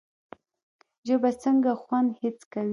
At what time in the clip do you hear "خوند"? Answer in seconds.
1.81-2.09